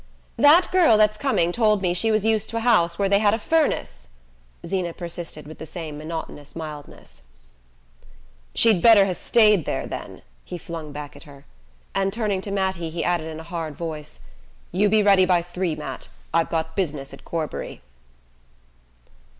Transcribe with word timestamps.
"That 0.37 0.71
girl 0.71 0.97
that's 0.97 1.15
coming 1.15 1.51
told 1.51 1.83
me 1.83 1.93
she 1.93 2.09
was 2.11 2.25
used 2.25 2.49
to 2.49 2.57
a 2.57 2.61
house 2.61 2.97
where 2.97 3.07
they 3.07 3.19
had 3.19 3.35
a 3.35 3.37
furnace," 3.37 4.09
Zeena 4.65 4.93
persisted 4.93 5.45
with 5.45 5.59
the 5.59 5.67
same 5.67 5.95
monotonous 5.99 6.55
mildness. 6.55 7.21
"She'd 8.55 8.81
better 8.81 9.05
ha' 9.05 9.15
stayed 9.15 9.65
there 9.65 9.85
then," 9.85 10.23
he 10.43 10.57
flung 10.57 10.91
back 10.91 11.15
at 11.15 11.25
her; 11.29 11.45
and 11.93 12.11
turning 12.11 12.41
to 12.41 12.49
Mattie 12.49 12.89
he 12.89 13.03
added 13.03 13.27
in 13.27 13.39
a 13.39 13.43
hard 13.53 13.75
voice: 13.75 14.19
"You 14.71 14.89
be 14.89 15.03
ready 15.03 15.25
by 15.25 15.43
three, 15.43 15.75
Matt; 15.75 16.07
I've 16.33 16.49
got 16.49 16.75
business 16.75 17.13
at 17.13 17.23
Corbury." 17.23 17.83